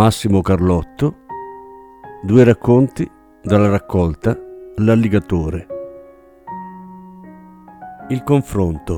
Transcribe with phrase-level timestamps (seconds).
[0.00, 1.14] Massimo Carlotto,
[2.22, 3.06] due racconti
[3.42, 4.34] dalla raccolta
[4.76, 5.66] L'alligatore.
[8.08, 8.96] Il confronto.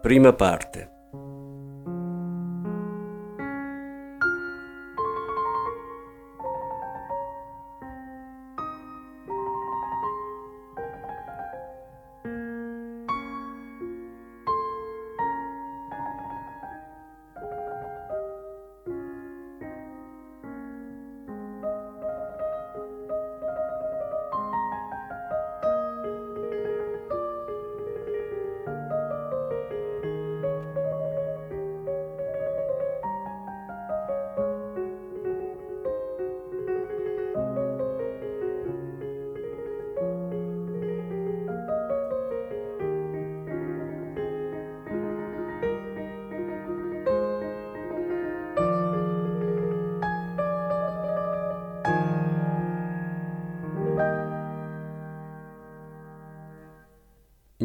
[0.00, 0.97] Prima parte.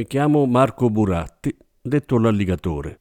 [0.04, 3.00] Mi chiamo Marco Buratti, detto l'alligatore.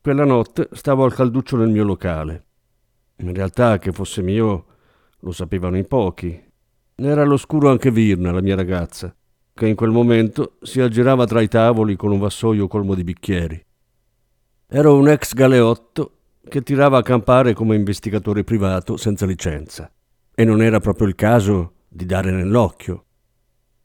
[0.00, 2.46] Quella notte stavo al calduccio del mio locale.
[3.18, 4.64] In realtà che fosse mio
[5.20, 6.36] lo sapevano in pochi.
[6.96, 9.14] Era all'oscuro anche Virna, la mia ragazza,
[9.54, 13.64] che in quel momento si aggirava tra i tavoli con un vassoio colmo di bicchieri.
[14.66, 16.16] Ero un ex galeotto
[16.48, 19.88] che tirava a campare come investigatore privato senza licenza.
[20.34, 23.04] E non era proprio il caso di dare nell'occhio.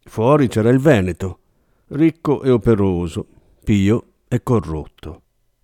[0.05, 1.41] Fuori c'era il Veneto,
[1.89, 3.25] ricco e operoso,
[3.63, 5.21] pio e corrotto.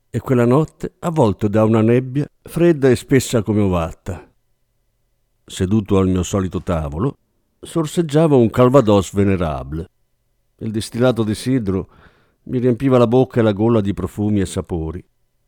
[0.10, 4.32] E quella notte avvolto da una nebbia fredda e spessa come ovatta.
[5.44, 7.18] Seduto al mio solito tavolo,
[7.60, 9.90] sorseggiava un calvados venerable.
[10.58, 11.90] Il distillato di sidro
[12.44, 15.04] mi riempiva la bocca e la gola di profumi e sapori,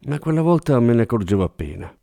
[0.06, 1.96] ma quella volta me ne accorgevo appena.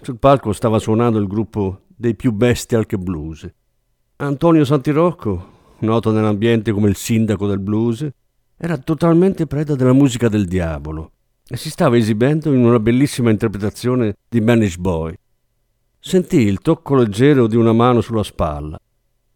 [0.00, 3.48] Sul palco stava suonando il gruppo dei più bestial che blues.
[4.16, 5.51] Antonio Santirocco,
[5.82, 8.08] noto nell'ambiente come il sindaco del blues,
[8.56, 11.12] era totalmente preda della musica del diavolo
[11.46, 15.14] e si stava esibendo in una bellissima interpretazione di Manish Boy.
[15.98, 18.78] Sentii il tocco leggero di una mano sulla spalla.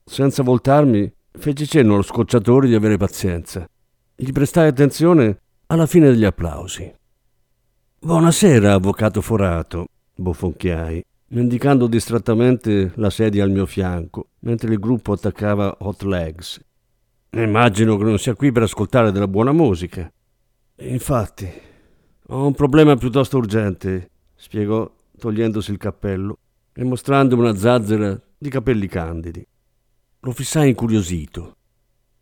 [0.04, 3.68] Senza voltarmi, feci cenno allo scocciatore di avere pazienza.
[4.14, 6.92] Gli prestai attenzione alla fine degli applausi.
[7.98, 15.76] Buonasera, avvocato forato, bofonchiai indicando distrattamente la sedia al mio fianco, mentre il gruppo attaccava
[15.80, 16.60] Hot Legs.
[17.30, 20.10] Immagino che non sia qui per ascoltare della buona musica.
[20.76, 21.50] Infatti,
[22.28, 26.38] ho un problema piuttosto urgente, spiegò togliendosi il cappello
[26.72, 29.46] e mostrandomi una zazzera di capelli candidi.
[30.20, 31.56] Lo fissai incuriosito.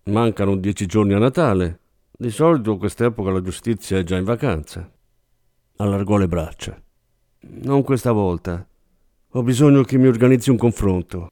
[0.04, 1.81] Mancano dieci giorni a Natale.
[2.10, 4.88] Di solito a quest'epoca la giustizia è già in vacanza.
[5.76, 6.81] Allargò le braccia.
[7.41, 8.66] Non questa volta.
[9.36, 11.28] Ho bisogno che mi organizzi un confronto.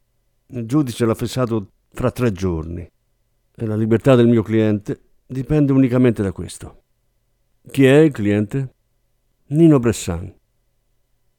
[0.48, 6.20] Il giudice l'ha fissato fra tre giorni e la libertà del mio cliente dipende unicamente
[6.20, 6.82] da questo.
[7.70, 8.74] Chi è il cliente?
[9.50, 10.34] Nino Bressan.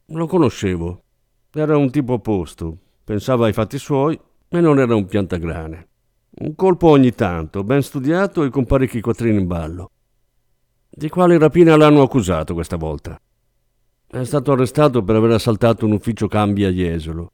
[0.06, 1.04] Lo conoscevo.
[1.52, 4.18] Era un tipo opposto, pensava ai fatti suoi
[4.48, 5.88] e non era un piantagrane.
[6.36, 9.90] Un colpo ogni tanto, ben studiato e con parecchi quattrini in ballo.
[10.90, 13.20] Di quale rapina l'hanno accusato questa volta?
[14.14, 17.32] È stato arrestato per aver assaltato un ufficio cambi a Jesolo.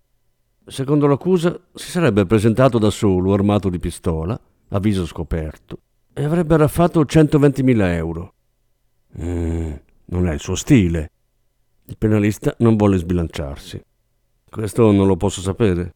[0.66, 4.40] Secondo l'accusa si sarebbe presentato da solo, armato di pistola,
[4.70, 5.80] a viso scoperto,
[6.14, 8.34] e avrebbe raffato 120.000 euro.
[9.22, 9.72] Mm,
[10.06, 11.12] non è il suo stile.
[11.84, 13.84] Il penalista non volle sbilanciarsi.
[14.50, 15.96] Questo non lo posso sapere.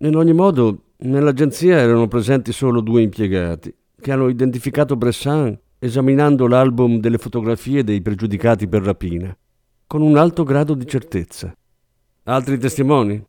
[0.00, 6.98] In ogni modo, nell'agenzia erano presenti solo due impiegati che hanno identificato Bressan esaminando l'album
[6.98, 9.32] delle fotografie dei pregiudicati per rapina
[9.86, 11.54] con un alto grado di certezza.
[12.24, 13.24] Altri testimoni?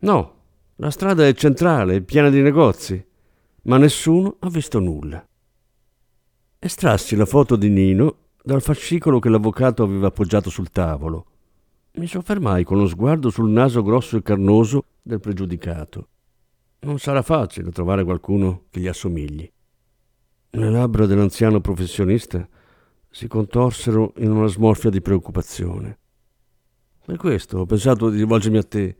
[0.00, 0.34] No,
[0.76, 3.04] la strada è centrale, piena di negozi,
[3.62, 5.26] ma nessuno ha visto nulla.
[6.58, 11.26] Estrassi la foto di Nino dal fascicolo che l'avvocato aveva appoggiato sul tavolo.
[11.92, 16.08] Mi soffermai con lo sguardo sul naso grosso e carnoso del pregiudicato.
[16.80, 19.50] Non sarà facile trovare qualcuno che gli assomigli.
[20.50, 22.48] Le labbra dell'anziano professionista
[23.18, 25.98] si contorsero in una smorfia di preoccupazione.
[27.04, 28.96] Per questo ho pensato di rivolgermi a te.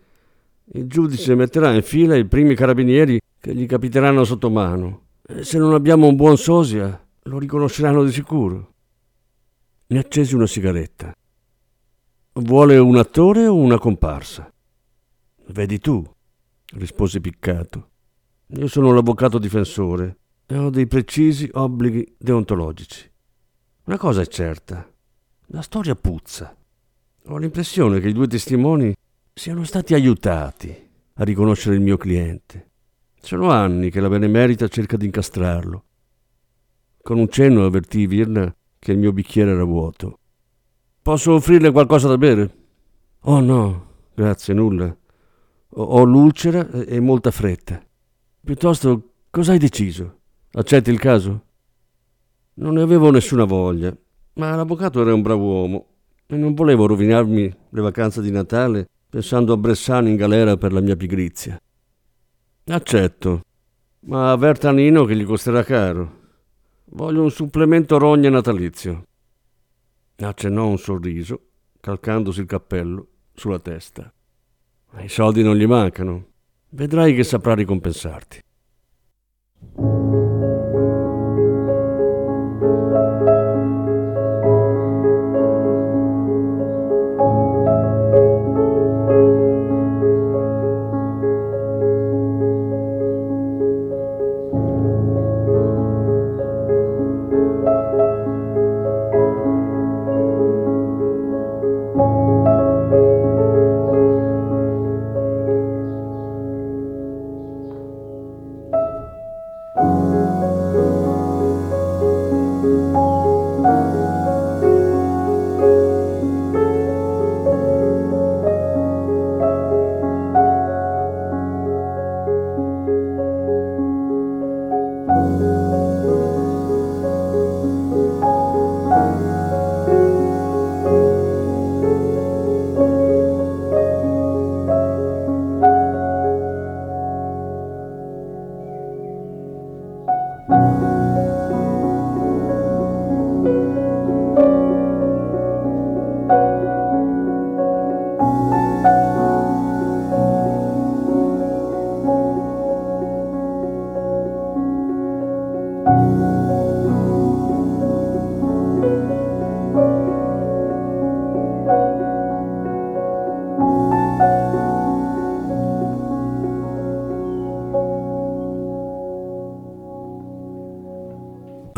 [0.72, 5.02] Il giudice metterà in fila i primi carabinieri che gli capiteranno sotto mano.
[5.22, 8.72] E se non abbiamo un buon sosia, lo riconosceranno di sicuro.
[9.86, 11.14] Mi accesi una sigaretta.
[12.32, 14.52] Vuole un attore o una comparsa?
[15.50, 16.04] Vedi tu,
[16.72, 17.90] rispose piccato.
[18.48, 23.08] Io sono l'avvocato difensore e ho dei precisi obblighi deontologici.
[23.88, 24.86] Una cosa è certa,
[25.46, 26.54] la storia puzza.
[27.28, 28.94] Ho l'impressione che i due testimoni
[29.32, 32.68] siano stati aiutati a riconoscere il mio cliente.
[33.18, 35.84] Sono anni che la Benemerita cerca di incastrarlo.
[37.00, 40.18] Con un cenno avvertii Virna che il mio bicchiere era vuoto.
[41.00, 42.56] Posso offrirle qualcosa da bere?
[43.20, 44.94] Oh no, grazie, nulla.
[45.66, 47.82] Ho l'ulcera e molta fretta.
[48.44, 50.18] Piuttosto, cosa hai deciso?
[50.52, 51.46] Accetti il caso?
[52.58, 53.96] Non ne avevo nessuna voglia,
[54.34, 55.86] ma l'avvocato era un bravo uomo
[56.26, 60.80] e non volevo rovinarmi le vacanze di Natale pensando a Bressano in galera per la
[60.80, 61.60] mia pigrizia.
[62.64, 63.42] Accetto,
[64.00, 66.16] ma avverta Nino che gli costerà caro.
[66.86, 69.04] Voglio un supplemento rogne natalizio.
[70.16, 71.40] Accennò un sorriso,
[71.78, 74.12] calcandosi il cappello sulla testa.
[74.98, 76.26] I soldi non gli mancano.
[76.70, 78.40] Vedrai che saprà ricompensarti.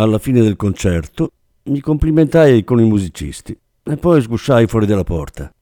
[0.01, 1.31] Alla fine del concerto
[1.65, 5.53] mi complimentai con i musicisti e poi sgusciai fuori dalla porta.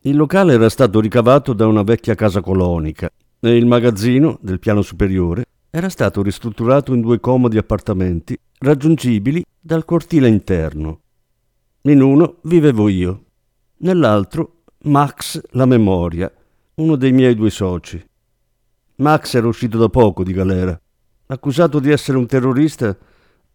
[0.00, 3.10] Il locale era stato ricavato da una vecchia casa colonica
[3.40, 9.86] e il magazzino del piano superiore era stato ristrutturato in due comodi appartamenti raggiungibili dal
[9.86, 11.00] cortile interno.
[11.84, 13.24] In uno vivevo io,
[13.78, 16.30] nell'altro Max la memoria,
[16.74, 18.04] uno dei miei due soci.
[18.96, 20.78] Max era uscito da poco di galera.
[21.28, 22.94] Accusato di essere un terrorista,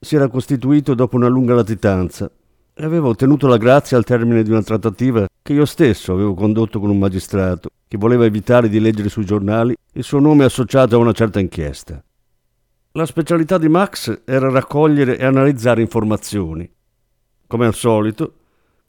[0.04, 2.30] si era costituito dopo una lunga latitanza
[2.74, 6.80] e aveva ottenuto la grazia al termine di una trattativa che io stesso avevo condotto
[6.80, 10.98] con un magistrato che voleva evitare di leggere sui giornali il suo nome associato a
[10.98, 12.04] una certa inchiesta.
[12.94, 16.68] La specialità di Max era raccogliere e analizzare informazioni.
[17.46, 18.34] Come al solito,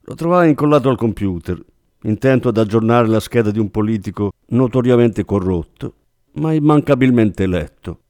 [0.01, 1.63] lo trovai incollato al computer,
[2.05, 5.95] intento ad aggiornare la scheda di un politico notoriamente corrotto,
[6.37, 8.01] ma immancabilmente eletto.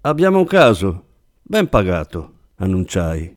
[0.00, 1.04] Abbiamo un caso,
[1.50, 3.34] Ben pagato, annunciai.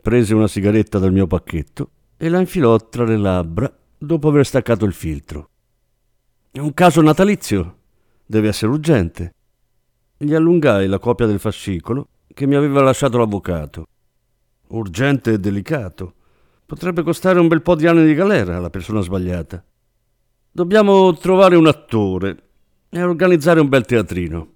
[0.00, 4.86] Prese una sigaretta dal mio pacchetto e la infilò tra le labbra dopo aver staccato
[4.86, 5.50] il filtro.
[6.50, 7.76] È un caso natalizio.
[8.24, 9.34] Deve essere urgente.
[10.16, 13.84] Gli allungai la copia del fascicolo che mi aveva lasciato l'avvocato.
[14.68, 16.14] Urgente e delicato.
[16.64, 19.62] Potrebbe costare un bel po' di anni di galera alla persona sbagliata.
[20.50, 22.42] Dobbiamo trovare un attore
[22.88, 24.52] e organizzare un bel teatrino,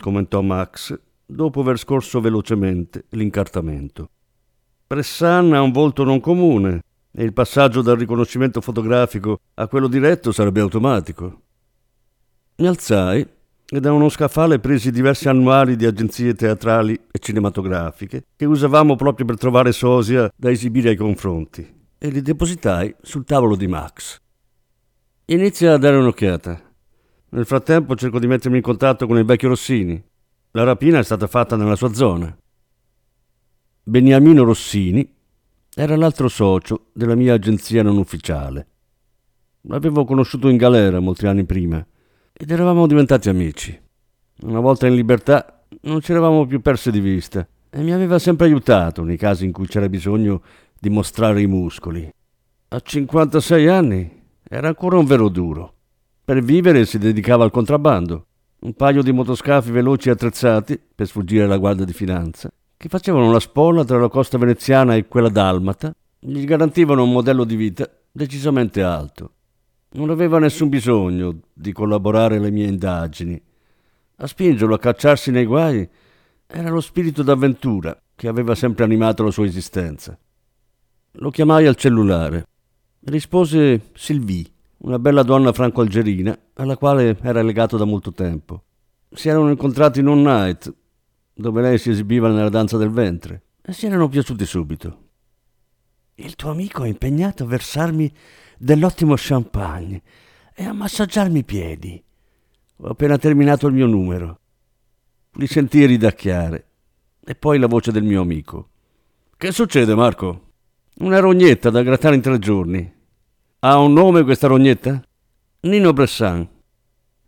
[0.00, 4.08] commentò Max dopo aver scorso velocemente l'incartamento.
[4.86, 10.32] Pressan ha un volto non comune e il passaggio dal riconoscimento fotografico a quello diretto
[10.32, 11.40] sarebbe automatico.
[12.56, 13.26] Mi alzai
[13.66, 19.26] e da uno scaffale presi diversi annuali di agenzie teatrali e cinematografiche che usavamo proprio
[19.26, 24.18] per trovare sosia da esibire ai confronti e li depositai sul tavolo di Max.
[25.26, 26.60] Inizia a dare un'occhiata.
[27.30, 30.00] Nel frattempo cerco di mettermi in contatto con il vecchio Rossini.
[30.56, 32.32] La rapina è stata fatta nella sua zona.
[33.82, 35.12] Beniamino Rossini
[35.74, 38.68] era l'altro socio della mia agenzia non ufficiale.
[39.62, 41.84] L'avevo conosciuto in galera molti anni prima
[42.32, 43.76] ed eravamo diventati amici.
[44.42, 48.46] Una volta in libertà non ci eravamo più persi di vista e mi aveva sempre
[48.46, 50.40] aiutato nei casi in cui c'era bisogno
[50.78, 52.08] di mostrare i muscoli.
[52.68, 55.74] A 56 anni era ancora un vero duro.
[56.24, 58.26] Per vivere si dedicava al contrabbando.
[58.64, 62.50] Un paio di motoscafi veloci e attrezzati per sfuggire alla guardia di finanza
[62.84, 67.44] che facevano la spola tra la costa veneziana e quella dalmata, gli garantivano un modello
[67.44, 69.32] di vita decisamente alto.
[69.92, 73.40] Non aveva nessun bisogno di collaborare alle mie indagini.
[74.16, 75.88] A spingerlo a cacciarsi nei guai
[76.46, 80.18] era lo spirito d'avventura che aveva sempre animato la sua esistenza.
[81.12, 82.46] Lo chiamai al cellulare.
[83.00, 84.44] Rispose Sylvie,
[84.84, 88.64] una bella donna franco-algerina alla quale era legato da molto tempo.
[89.10, 90.72] Si erano incontrati in un night
[91.32, 95.02] dove lei si esibiva nella danza del ventre, e si erano piaciuti subito.
[96.16, 98.12] Il tuo amico è impegnato a versarmi
[98.58, 100.02] dell'ottimo champagne
[100.54, 102.04] e a massaggiarmi i piedi.
[102.76, 104.38] Ho appena terminato il mio numero.
[105.32, 106.68] Li sentii ridacchiare.
[107.24, 108.68] E poi la voce del mio amico.
[109.36, 110.52] Che succede, Marco?
[110.98, 112.93] Una rognetta da grattare in tre giorni.
[113.64, 115.02] Ha un nome questa rognetta?
[115.60, 116.46] Nino Bressan.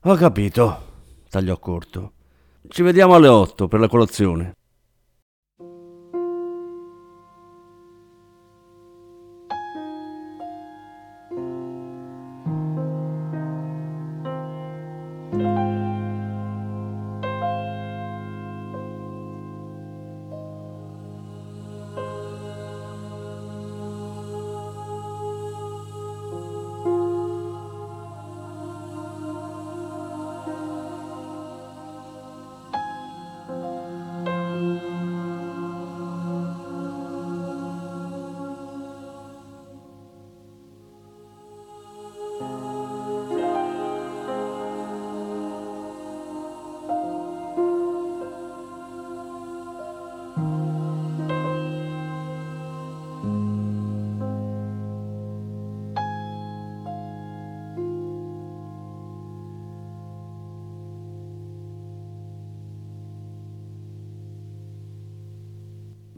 [0.02, 0.83] Ho capito,
[1.31, 2.12] tagliò corto.
[2.69, 4.55] Ci vediamo alle otto per la colazione.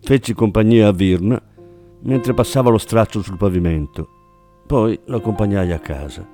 [0.09, 1.39] Feci compagnia a Virna
[2.05, 4.09] mentre passava lo straccio sul pavimento.
[4.67, 6.27] Poi l'accompagnai a casa.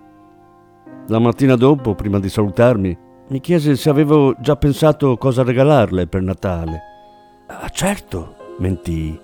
[1.08, 2.96] La mattina dopo, prima di salutarmi,
[3.30, 6.80] mi chiese se avevo già pensato cosa regalarle per Natale.
[7.48, 9.18] Ah, certo, mentii,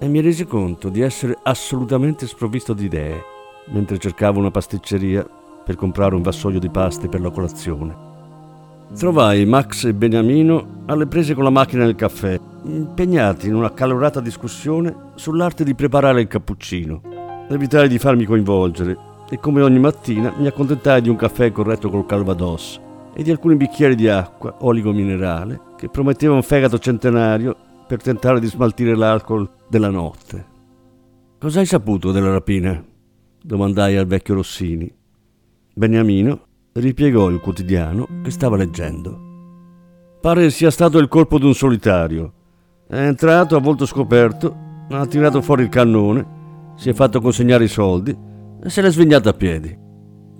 [0.00, 3.22] e mi resi conto di essere assolutamente sprovvisto di idee
[3.66, 5.24] mentre cercavo una pasticceria
[5.64, 7.96] per comprare un vassoio di paste per la colazione.
[8.98, 14.20] Trovai Max e Beniamino alle prese con la macchina del caffè, impegnati in una calorata
[14.20, 17.00] discussione sull'arte di preparare il cappuccino.
[17.48, 18.96] Evitai di farmi coinvolgere
[19.28, 22.80] e come ogni mattina mi accontentai di un caffè corretto col calvados
[23.14, 28.40] e di alcuni bicchieri di acqua, oligo minerale, che prometteva un fegato centenario per tentare
[28.40, 30.46] di smaltire l'alcol della notte.
[31.38, 32.82] Cosa hai saputo della rapina?
[33.44, 34.90] domandai al vecchio Rossini.
[35.74, 39.30] Beniamino ripiegò il quotidiano che stava leggendo.
[40.20, 42.32] Pare sia stato il colpo di un solitario.
[42.92, 44.54] È entrato a volto scoperto,
[44.90, 48.14] ha tirato fuori il cannone, si è fatto consegnare i soldi
[48.62, 49.74] e se l'è svignato a piedi.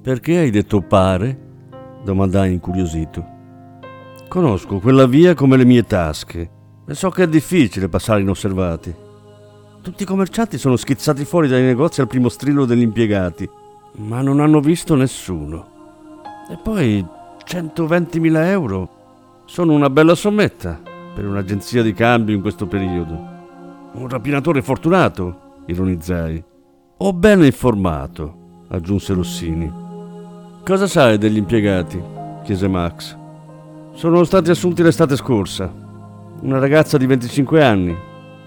[0.03, 1.39] Perché hai detto pare?
[2.05, 3.25] domandai incuriosito.
[4.29, 6.51] Conosco quella via come le mie tasche
[6.87, 8.95] e so che è difficile passare inosservati.
[9.81, 13.49] Tutti i commercianti sono schizzati fuori dai negozi al primo strillo degli impiegati,
[13.95, 15.67] ma non hanno visto nessuno.
[16.51, 17.03] E poi
[17.47, 18.89] 120.000 euro
[19.47, 23.31] sono una bella sommetta per un'agenzia di cambio in questo periodo.
[23.93, 26.43] Un rapinatore fortunato, ironizzai.
[26.99, 29.71] O bene informato, aggiunse Rossini.
[30.65, 32.01] Cosa sai degli impiegati?
[32.45, 33.17] chiese Max.
[33.95, 35.73] Sono stati assunti l'estate scorsa.
[36.41, 37.97] Una ragazza di 25 anni.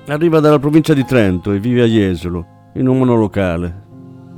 [0.08, 3.84] Arriva dalla provincia di Trento e vive a Jesolo, in un monolocale.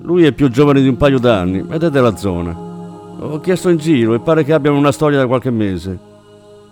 [0.02, 2.56] Lui è più giovane di un paio d'anni ed è della zona.
[3.20, 6.00] Ho chiesto in giro e pare che abbiano una storia da qualche mese.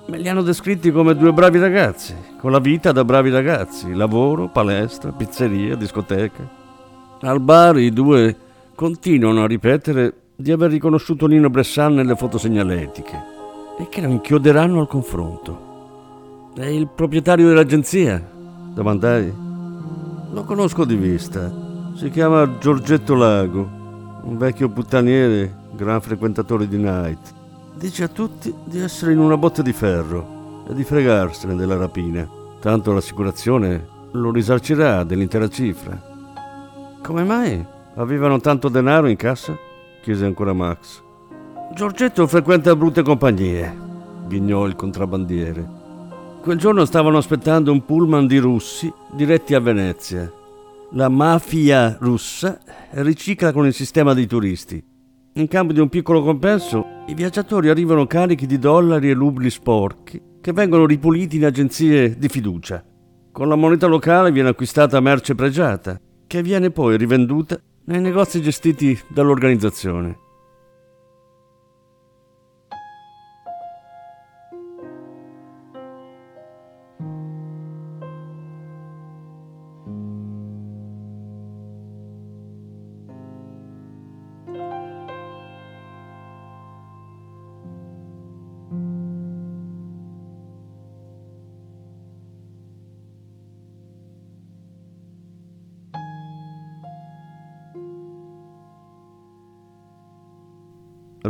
[0.08, 4.48] Me li hanno descritti come due bravi ragazzi, con la vita da bravi ragazzi, lavoro,
[4.50, 6.48] palestra, pizzeria, discoteca.
[7.22, 8.36] Al bar i due
[8.76, 13.34] continuano a ripetere di aver riconosciuto Nino Bressan nelle foto segnaletiche.
[13.78, 16.54] e che lo inchioderanno al confronto.
[16.56, 18.24] È il proprietario dell'agenzia?
[18.74, 19.34] Domandai.
[20.32, 21.52] Lo conosco di vista.
[21.96, 23.70] Si chiama Giorgetto Lago,
[24.24, 27.34] un vecchio puttaniere, gran frequentatore di night.
[27.78, 32.28] Dice a tutti di essere in una botte di ferro e di fregarsene della rapina.
[32.62, 36.02] Tanto l'assicurazione lo risarcirà dell'intera cifra.
[37.02, 37.64] Come mai?
[37.96, 39.58] Avevano tanto denaro in cassa?
[40.02, 41.02] chiese ancora Max.
[41.74, 43.76] Giorgetto frequenta brutte compagnie,
[44.28, 45.84] ghignò il contrabbandiere.
[46.42, 50.32] Quel giorno stavano aspettando un pullman di russi diretti a Venezia.
[50.92, 52.60] La mafia russa
[52.92, 54.82] ricicla con il sistema dei turisti.
[55.38, 60.22] In cambio di un piccolo compenso, i viaggiatori arrivano carichi di dollari e rubli sporchi
[60.40, 62.82] che vengono ripuliti in agenzie di fiducia.
[63.34, 68.98] Con la moneta locale viene acquistata merce pregiata, che viene poi rivenduta nei negozi gestiti
[69.10, 70.20] dall'organizzazione.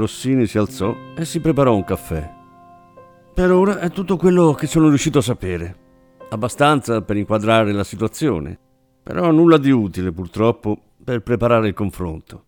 [0.06, 2.32] Rossini si alzò e si preparò un caffè.
[3.34, 5.78] Per ora è tutto quello che sono riuscito a sapere.
[6.30, 8.58] Abbastanza per inquadrare la situazione,
[9.02, 12.46] però nulla di utile purtroppo per preparare il confronto.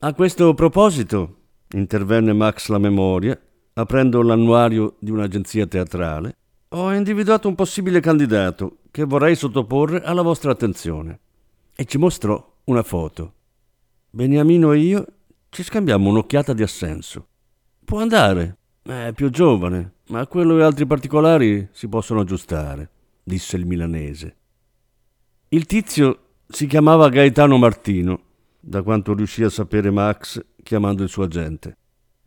[0.00, 1.36] A questo proposito,
[1.70, 3.40] intervenne Max la memoria,
[3.74, 6.36] aprendo l'annuario di un'agenzia teatrale,
[6.70, 11.20] ho individuato un possibile candidato che vorrei sottoporre alla vostra attenzione.
[11.76, 13.34] E ci mostrò una foto.
[14.10, 15.06] Beniamino e io
[15.56, 17.28] ci scambiamo un'occhiata di assenso.
[17.82, 22.90] Può andare, è più giovane, ma quello e altri particolari si possono aggiustare,
[23.22, 24.36] disse il milanese.
[25.48, 28.20] Il tizio si chiamava Gaetano Martino,
[28.60, 31.78] da quanto riuscì a sapere Max chiamando il suo agente.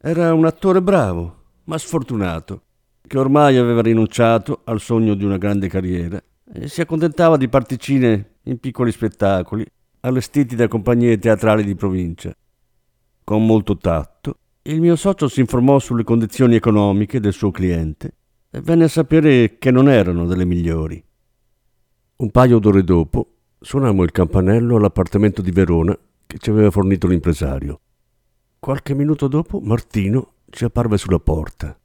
[0.02, 2.64] Era un attore bravo, ma sfortunato,
[3.06, 6.20] che ormai aveva rinunciato al sogno di una grande carriera
[6.52, 9.64] e si accontentava di particine in piccoli spettacoli
[10.00, 12.34] allestiti da compagnie teatrali di provincia.
[13.30, 18.16] Con molto tatto, il mio socio si informò sulle condizioni economiche del suo cliente
[18.50, 21.00] e venne a sapere che non erano delle migliori.
[22.16, 27.80] Un paio d'ore dopo suonammo il campanello all'appartamento di Verona che ci aveva fornito l'impresario.
[28.58, 31.80] Qualche minuto dopo Martino ci apparve sulla porta.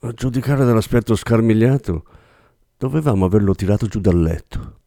[0.00, 2.04] A giudicare dall'aspetto scarmigliato,
[2.76, 4.80] dovevamo averlo tirato giù dal letto.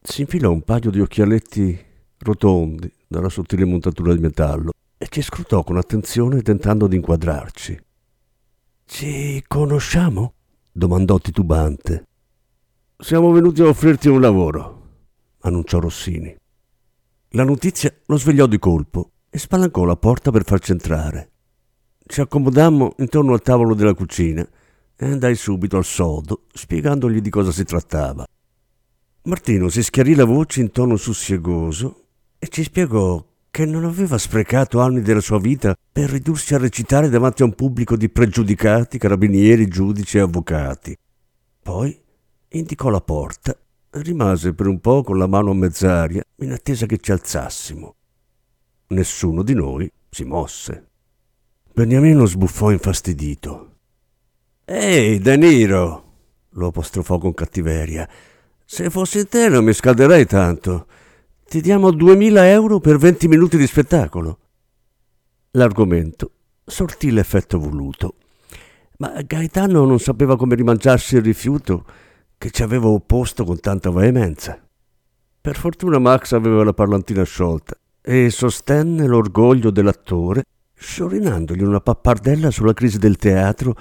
[0.00, 1.76] Si infilò un paio di occhialetti
[2.18, 7.80] rotondi dalla sottile montatura di metallo e ci scrutò con attenzione tentando di inquadrarci.
[8.84, 10.34] Ci conosciamo?
[10.72, 12.06] domandò titubante.
[12.98, 14.88] Siamo venuti a offrirti un lavoro,
[15.40, 16.36] annunciò Rossini.
[17.30, 21.30] La notizia lo svegliò di colpo e spalancò la porta per farci entrare.
[22.04, 24.48] Ci accomodammo intorno al tavolo della cucina
[24.96, 28.26] e andai subito al sodo spiegandogli di cosa si trattava.
[29.22, 32.06] Martino si schiarì la voce in tono sussiegoso
[32.38, 33.24] e ci spiegò
[33.58, 37.56] che non aveva sprecato anni della sua vita per ridursi a recitare davanti a un
[37.56, 40.96] pubblico di pregiudicati, carabinieri, giudici e avvocati.
[41.60, 42.00] Poi
[42.50, 43.58] indicò la porta
[43.90, 47.96] rimase per un po' con la mano a mezz'aria in attesa che ci alzassimo.
[48.90, 50.90] Nessuno di noi si mosse.
[51.72, 53.72] Beniamino sbuffò infastidito.
[54.66, 56.12] Ehi, De Niro!
[56.50, 58.08] lo apostrofò con cattiveria.
[58.64, 60.86] Se fossi te non mi scalderei tanto.
[61.48, 64.38] Ti diamo 2000 euro per 20 minuti di spettacolo.
[65.52, 66.32] L'argomento
[66.62, 68.16] sortì l'effetto voluto,
[68.98, 71.86] ma Gaetano non sapeva come rimangiarsi il rifiuto
[72.36, 74.62] che ci aveva opposto con tanta veemenza.
[75.40, 80.42] Per fortuna Max aveva la parlantina sciolta e sostenne l'orgoglio dell'attore
[80.74, 83.74] sciorinandogli una pappardella sulla crisi del teatro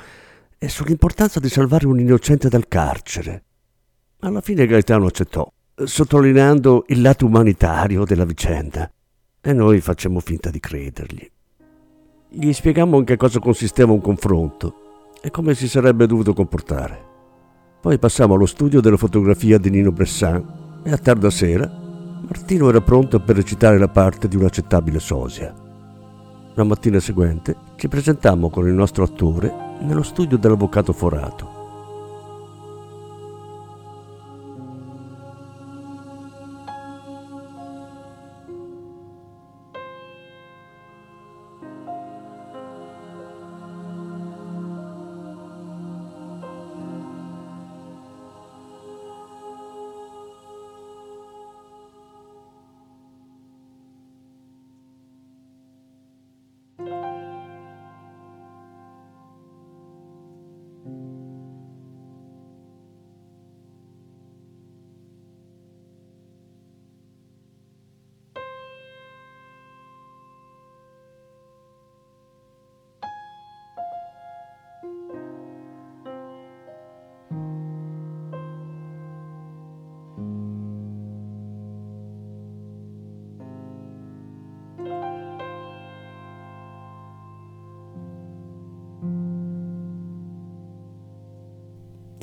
[0.58, 3.43] e sull'importanza di salvare un innocente dal carcere.
[4.19, 5.51] Alla fine Gaetano accettò
[5.84, 8.92] sottolineando il lato umanitario della vicenda
[9.40, 11.30] e noi facciamo finta di credergli.
[12.30, 17.06] Gli spiegammo in che cosa consisteva un confronto e come si sarebbe dovuto comportare.
[17.80, 21.86] Poi passammo allo studio della fotografia di Nino Bressan e a tarda sera
[22.28, 25.54] Martino era pronto per recitare la parte di un accettabile sosia.
[26.56, 31.57] La mattina seguente ci presentammo con il nostro attore nello studio dell'avvocato Forato.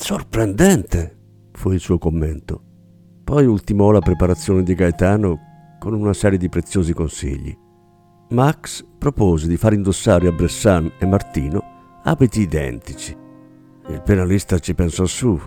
[0.04, 2.62] Sorprendente, fu il suo commento.
[3.24, 5.38] Poi ultimò la preparazione di Gaetano
[5.78, 7.56] con una serie di preziosi consigli.
[8.28, 13.16] Max propose di far indossare a Bressan e Martino abiti identici.
[13.88, 15.40] Il penalista ci pensò su.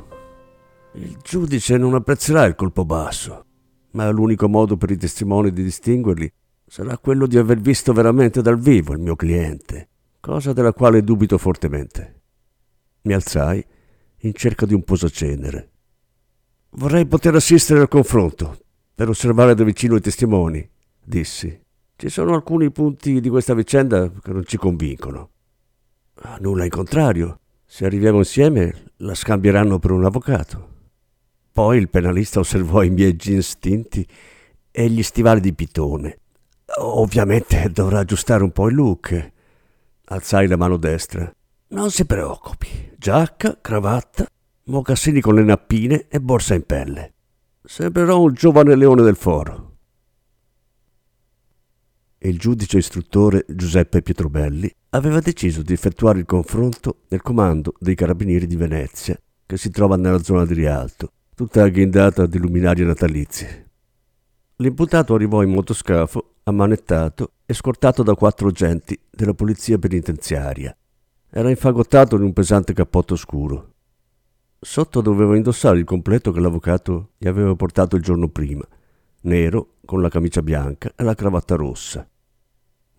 [0.96, 3.46] Il giudice non apprezzerà il colpo basso,
[3.92, 6.34] ma l'unico modo per i testimoni di distinguerli
[6.66, 9.90] sarà quello di aver visto veramente dal vivo il mio cliente,
[10.20, 12.22] cosa della quale dubito fortemente.
[13.04, 13.64] Mi alzai
[14.22, 15.72] in cerca di un posacenere.
[16.72, 18.58] Vorrei poter assistere al confronto,
[18.94, 20.68] per osservare da vicino i testimoni,
[21.04, 21.60] dissi.
[21.96, 25.30] Ci sono alcuni punti di questa vicenda che non ci convincono.
[26.22, 27.40] Ah, nulla in contrario.
[27.66, 30.76] Se arriviamo insieme, la scambieranno per un avvocato.
[31.52, 34.08] Poi il penalista osservò i miei jeans tinti
[34.72, 36.20] e gli stivali di pitone.
[36.80, 39.32] Ovviamente dovrà aggiustare un po' il look.
[40.06, 41.32] Alzai la mano destra.
[41.70, 42.68] Non si preoccupi.
[43.00, 44.26] Giacca, cravatta,
[44.66, 47.14] mocassini con le nappine e borsa in pelle.
[47.64, 49.76] Sembrerò un giovane leone del foro.
[52.18, 58.48] Il giudice istruttore Giuseppe Pietrobelli aveva deciso di effettuare il confronto nel comando dei carabinieri
[58.48, 63.70] di Venezia, che si trova nella zona di Rialto, tutta agghindata di luminarie natalizie.
[64.56, 70.76] L'imputato arrivò in motoscafo, ammanettato e scortato da quattro agenti della polizia penitenziaria.
[71.30, 73.74] Era infagottato in un pesante cappotto scuro.
[74.60, 78.66] Sotto doveva indossare il completo che l'avvocato gli aveva portato il giorno prima,
[79.22, 82.08] nero, con la camicia bianca e la cravatta rossa.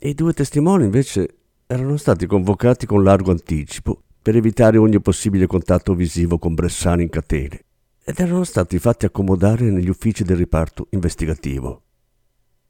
[0.00, 1.36] I due testimoni invece
[1.66, 7.08] erano stati convocati con largo anticipo per evitare ogni possibile contatto visivo con Bressani in
[7.08, 7.64] catene
[8.04, 11.82] ed erano stati fatti accomodare negli uffici del riparto investigativo.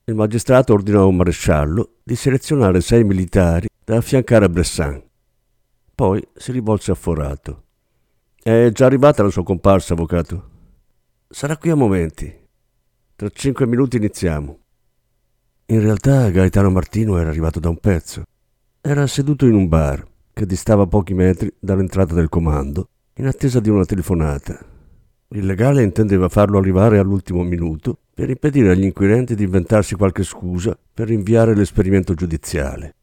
[0.04, 5.07] Il magistrato ordinò a un maresciallo di selezionare sei militari da affiancare a Bressan.
[5.98, 7.64] Poi si rivolse a Forato.
[8.40, 10.50] È già arrivata la sua comparsa, avvocato?
[11.28, 12.32] Sarà qui a momenti.
[13.16, 14.58] Tra cinque minuti iniziamo.
[15.66, 18.22] In realtà Gaetano Martino era arrivato da un pezzo.
[18.80, 23.68] Era seduto in un bar che distava pochi metri dall'entrata del comando, in attesa di
[23.68, 24.76] una telefonata
[25.32, 30.78] il legale intendeva farlo arrivare all'ultimo minuto per impedire agli inquirenti di inventarsi qualche scusa
[30.94, 32.94] per rinviare l'esperimento giudiziale.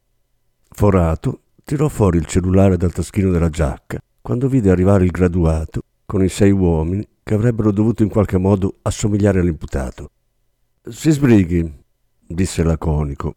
[0.69, 6.23] Forato tirò fuori il cellulare dal taschino della giacca quando vide arrivare il graduato con
[6.23, 10.11] i sei uomini che avrebbero dovuto in qualche modo assomigliare all'imputato.
[10.87, 11.73] Si sbrighi,
[12.19, 13.35] disse laconico.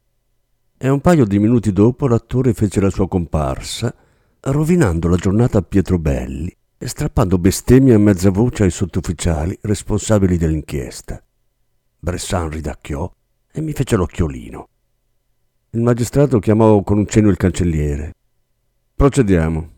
[0.77, 3.95] E un paio di minuti dopo l'attore fece la sua comparsa,
[4.41, 10.37] rovinando la giornata a Pietro Belli e strappando bestemmie a mezza voce ai sottufficiali responsabili
[10.37, 11.23] dell'inchiesta.
[11.99, 13.11] Bressan ridacchiò
[13.51, 14.69] e mi fece l'occhiolino.
[15.71, 18.15] Il magistrato chiamò con un cenno il cancelliere.
[18.99, 19.78] Procediamo.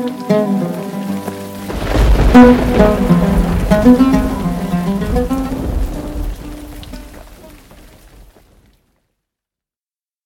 [2.33, 4.20] Thank you.